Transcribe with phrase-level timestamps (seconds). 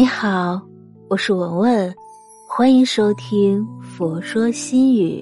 [0.00, 0.58] 你好，
[1.10, 1.94] 我是文文，
[2.48, 5.20] 欢迎收听《佛说心语》。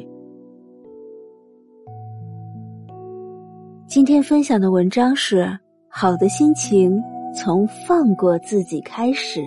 [3.88, 5.50] 今天分享的文章是：
[5.88, 6.96] 好的心情
[7.34, 9.42] 从放过自己开始。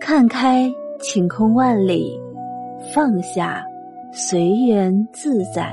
[0.00, 0.68] 看开，
[1.00, 2.20] 晴空万里；
[2.92, 3.64] 放下，
[4.12, 5.72] 随缘自在。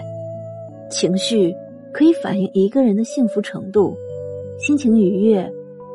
[0.88, 1.52] 情绪
[1.92, 3.98] 可以反映一个人的幸福程度，
[4.60, 5.52] 心情愉悦。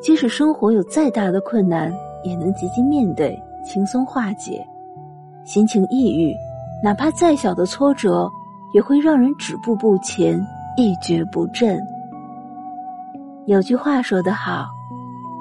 [0.06, 1.92] 即使生活有再大的困难，
[2.22, 4.64] 也能积极面对，轻松化解；
[5.44, 6.32] 心情抑郁，
[6.80, 8.30] 哪怕再小的挫折，
[8.72, 10.40] 也会让人止步不前，
[10.76, 11.84] 一蹶不振。
[13.46, 14.68] 有句话说得好，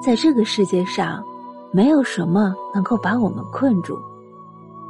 [0.02, 1.22] 在这个世界上，
[1.70, 3.96] 没有什么能够把我们困住，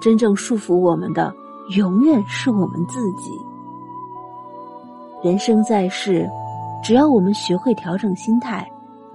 [0.01, 1.31] 真正束缚我们的，
[1.77, 3.31] 永远是我们自己。
[5.23, 6.27] 人生在世，
[6.83, 8.67] 只要我们学会调整心态。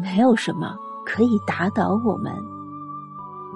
[0.02, 2.34] 没有什么可以打倒我们，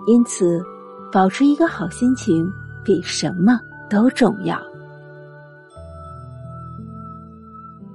[0.05, 0.63] 因此，
[1.11, 2.47] 保持一个好心情
[2.83, 4.57] 比什么都重要。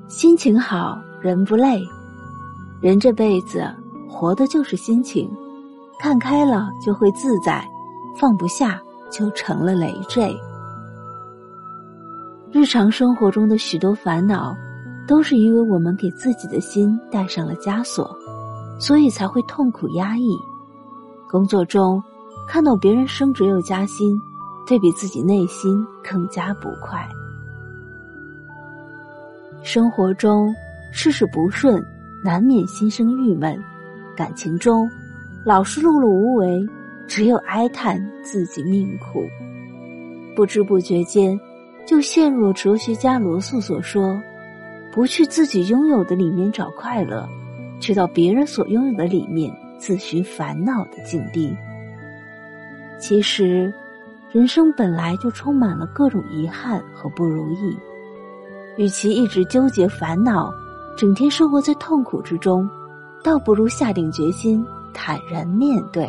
[0.08, 1.82] 心情好，人不累。
[2.80, 3.64] 人这辈子
[4.08, 5.30] 活的就是心情，
[5.98, 7.64] 看开了就会自在，
[8.16, 10.34] 放不下就成了累赘。
[12.50, 14.56] 日常生活中的许多烦恼，
[15.06, 18.18] 都是因为我们给自己的心带上了枷锁。
[18.80, 20.36] 所以才会痛苦压抑。
[21.28, 22.02] 工作中
[22.48, 24.20] 看到别人升职又加薪，
[24.66, 27.06] 对比自己内心更加不快。
[29.62, 30.52] 生活中
[30.90, 31.80] 事事不顺，
[32.24, 33.62] 难免心生郁闷。
[34.16, 34.90] 感情中
[35.44, 36.66] 老是碌碌无为，
[37.06, 39.22] 只有哀叹自己命苦。
[40.34, 41.38] 不知不觉间，
[41.86, 44.20] 就陷入了哲学家罗素所说
[44.92, 47.28] ：“不去自己拥有的里面找快乐。”
[47.80, 51.56] 去到别人所拥有的里面自寻烦恼的境地。
[53.00, 53.72] 其实，
[54.30, 57.76] 人生本来就充满了各种遗憾和不如意，
[58.76, 60.52] 与其一直纠结烦恼，
[60.96, 62.69] 整天生活在痛苦之中，
[63.24, 66.08] 倒不如下定决心，坦然面对。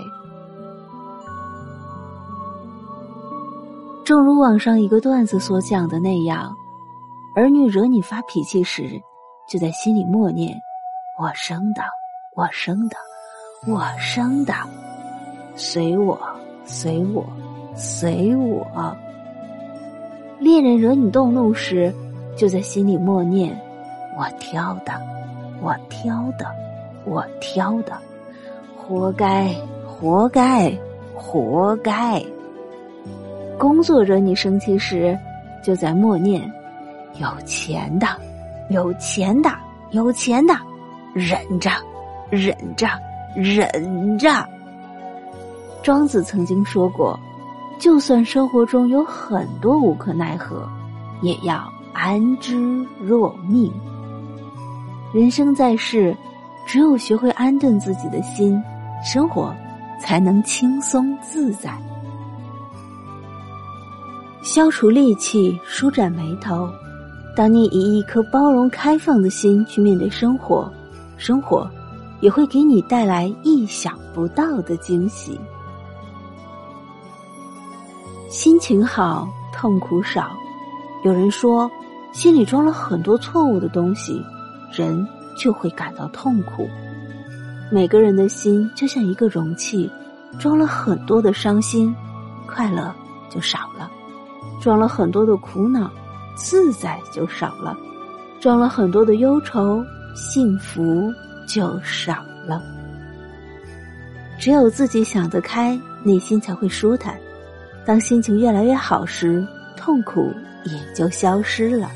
[4.03, 6.53] 正如网上一个段子所讲的那样，
[7.33, 9.01] 儿女惹你发脾气时，
[9.47, 10.53] 就在心里默念。
[11.21, 11.83] 我生的，
[12.33, 12.95] 我生的，
[13.67, 14.55] 我生的，
[15.55, 16.19] 随我，
[16.65, 17.23] 随我，
[17.75, 18.65] 随我。
[20.39, 21.93] 恋人惹你动怒时，
[22.35, 23.55] 就在心里默念：
[24.17, 24.99] 我挑的，
[25.61, 26.47] 我挑的，
[27.05, 27.95] 我挑的，
[28.75, 29.53] 活该，
[29.85, 30.75] 活该，
[31.13, 32.19] 活该。
[33.59, 35.15] 工作惹你生气时，
[35.63, 36.51] 就在默念：
[37.19, 38.07] 有钱的，
[38.71, 39.51] 有钱的，
[39.91, 40.55] 有钱的。
[41.13, 41.69] 忍着，
[42.29, 42.87] 忍着，
[43.35, 44.29] 忍着。
[45.83, 47.19] 庄子曾经说过
[47.79, 50.69] ：“就算生活中有很多无可奈何，
[51.21, 53.71] 也要安之若命。”
[55.13, 56.15] 人生在世，
[56.65, 58.61] 只有学会安顿自己的心，
[59.03, 59.53] 生活
[59.99, 61.77] 才能轻松自在。
[64.43, 66.69] 消除戾气，舒展眉头。
[67.35, 70.71] 当你以一颗包容开放的心去面对生活。
[71.21, 71.69] 生活
[72.19, 75.39] 也会给你带来意想不到的惊喜。
[78.27, 80.31] 心情好，痛苦少。
[81.03, 81.69] 有人说，
[82.11, 84.19] 心里装了很多错误的东西，
[84.71, 86.67] 人就会感到痛苦。
[87.71, 89.87] 每个人的心就像一个容器，
[90.39, 91.95] 装了很多的伤心，
[92.47, 92.91] 快乐
[93.29, 93.87] 就少了；
[94.59, 95.87] 装了很多的苦恼，
[96.33, 97.77] 自在就少了；
[98.39, 99.85] 装了很多的忧愁。
[100.15, 101.13] 幸福
[101.45, 102.61] 就少了。
[104.39, 107.15] 只有自己想得开，内心才会舒坦。
[107.85, 109.45] 当心情越来越好时，
[109.75, 110.33] 痛苦
[110.65, 111.91] 也就消失了。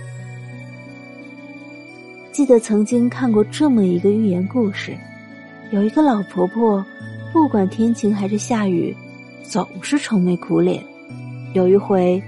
[2.32, 4.96] 记得曾经看过这么一个寓言故事：
[5.72, 6.86] 有一个老婆婆，
[7.32, 8.96] 不管天晴还是下雨，
[9.44, 10.84] 总是愁眉苦脸。
[11.54, 12.22] 有一回，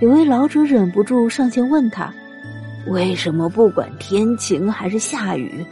[0.00, 2.12] 有位老者忍不住上前问她。
[2.86, 5.64] 为什么不管天晴还是下雨，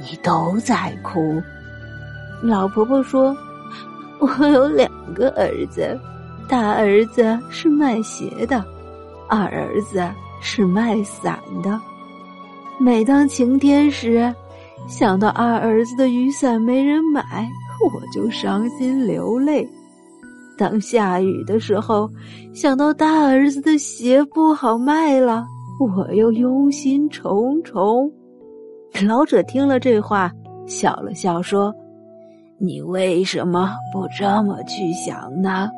[0.00, 1.42] 你都在哭？
[2.42, 3.34] 老婆婆说
[4.20, 5.98] ：“我有两个儿子，
[6.48, 8.64] 大儿子是卖鞋的，
[9.28, 10.06] 二儿子
[10.40, 11.80] 是卖伞的。
[12.78, 14.32] 每当晴天时，
[14.86, 17.48] 想到二儿子的雨伞没人买，
[17.94, 19.66] 我就伤心流泪；
[20.58, 22.10] 当下雨的时候，
[22.52, 25.46] 想到大儿子的鞋不好卖了。”
[25.84, 28.10] 我又忧心忡忡。
[29.06, 30.32] 老者听了这话，
[30.66, 31.74] 笑了笑说
[32.58, 35.70] ：“你为什么不这么去想呢？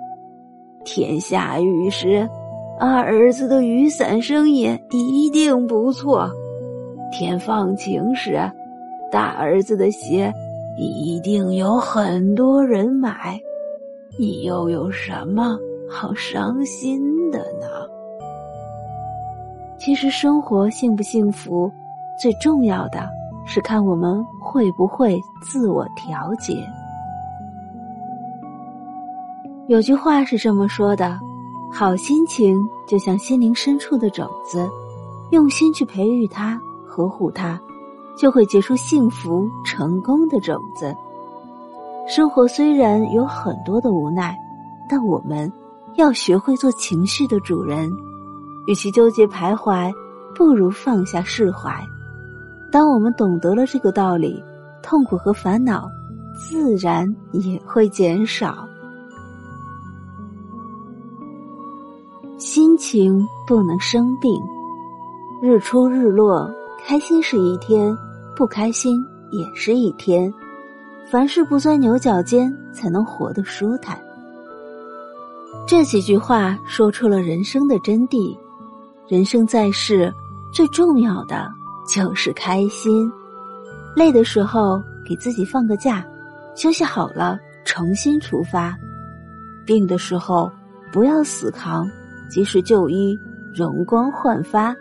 [0.85, 2.29] 天下雨时，
[2.79, 6.29] 二儿子的雨伞生意一定不错；
[7.11, 8.39] 天放晴时，
[9.11, 10.31] 大儿子的鞋
[10.77, 13.41] 一定有很多人买。
[14.19, 15.59] 你又有什么
[15.89, 17.01] 好伤心
[17.31, 17.67] 的呢？
[19.85, 21.71] 其实，生活幸不幸福，
[22.19, 23.07] 最重要的
[23.45, 26.67] 是看我们会不会自我调节。
[29.69, 31.21] 有句话是这么说的
[31.71, 34.67] ：“好心情就像心灵深处的种子，
[35.33, 37.61] 用心去培育它、呵护它，
[38.17, 40.97] 就会结出幸福、成功的种子。”
[42.09, 44.35] 生活虽然有很多的无奈，
[44.89, 45.53] 但我们
[45.97, 47.91] 要学会做情绪的主人。
[48.67, 49.93] 与其纠结徘徊，
[50.35, 51.73] 不如放下释怀。
[52.71, 54.43] 当我们懂得了这个道理，
[54.83, 55.89] 痛苦和烦恼
[56.35, 58.67] 自然也会减少。
[62.37, 64.31] 心情不能生病，
[65.41, 66.51] 日出日落，
[66.85, 67.97] 开心是一天，
[68.37, 69.01] 不开心
[69.31, 70.33] 也是一天。
[71.11, 73.99] 凡事不钻牛角尖，才能活得舒坦。
[75.67, 78.37] 这几句话说出了人生的真谛。
[79.07, 80.13] 人生在世，
[80.53, 81.51] 最重要的
[81.87, 83.11] 就是开心。
[83.95, 86.05] 累的时候，给自己放个假，
[86.55, 88.77] 休息好了重新出发。
[89.67, 90.51] 病的时候，
[90.93, 91.89] 不要死扛。
[92.31, 93.17] 及时就医，
[93.55, 94.75] 容光焕发；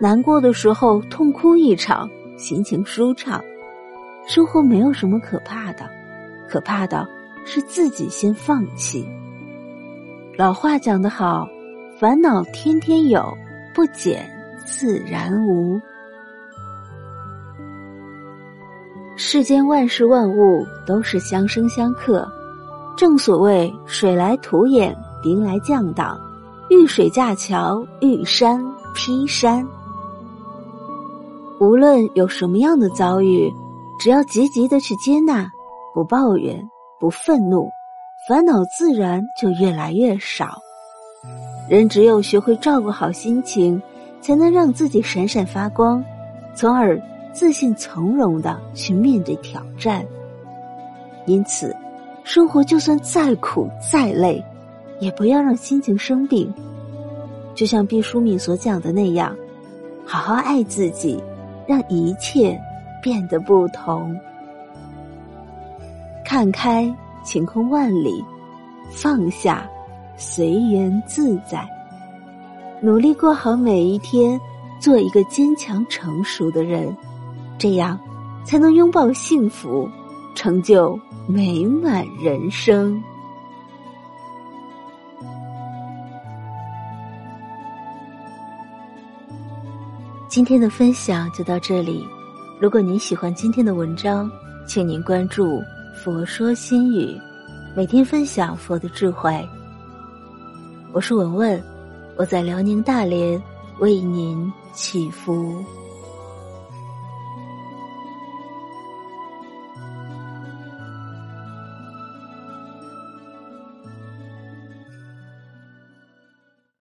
[0.00, 2.08] 难过的时候痛哭一场，
[2.38, 3.42] 心情舒畅。
[4.28, 5.84] 生活没有什么可怕的，
[6.48, 7.06] 可怕的
[7.44, 9.06] 是自己先放弃。
[10.38, 11.46] 老话讲得好，
[11.98, 13.26] 烦恼天天有，
[13.74, 14.30] 不减
[14.66, 15.80] 自然无。
[19.16, 22.30] 世间万事万物都是相生相克，
[22.98, 26.20] 正所谓水来土掩，兵来将挡。
[26.68, 28.62] 遇水架桥，遇山
[28.94, 29.66] 劈山。
[31.58, 33.50] 无论有什么样的遭遇，
[33.98, 35.50] 只要积极的去接纳，
[35.94, 36.62] 不抱怨，
[37.00, 37.70] 不愤怒，
[38.28, 40.58] 烦恼自然就越来越少。
[41.68, 43.80] 人只有学会照顾好心情，
[44.20, 46.04] 才能让自己闪闪发光，
[46.54, 47.00] 从而
[47.32, 50.04] 自信从容的去面对挑战。
[51.26, 51.74] 因此，
[52.24, 54.42] 生活就算再苦再累。
[54.98, 56.50] 也不要让心情生病，
[57.54, 59.36] 就像毕淑敏所讲的那样，
[60.06, 61.22] 好好爱自己，
[61.66, 62.58] 让一切
[63.02, 64.18] 变得不同。
[66.24, 66.90] 看开，
[67.22, 68.24] 晴空万里；
[68.90, 69.68] 放下，
[70.16, 71.68] 随缘自在。
[72.80, 74.38] 努力过好每一天，
[74.80, 76.94] 做一个坚强成熟的人，
[77.58, 77.98] 这样
[78.44, 79.88] 才能拥抱幸福，
[80.34, 83.02] 成就美满人生。
[90.28, 92.06] 今天的分享就到这里。
[92.60, 94.30] 如果您喜欢今天的文章，
[94.66, 95.62] 请您关注
[95.96, 97.18] “佛说心语”，
[97.74, 99.48] 每天分享佛的智慧。
[100.96, 101.62] 我是文文，
[102.16, 103.42] 我在辽宁大连
[103.80, 105.62] 为您祈福。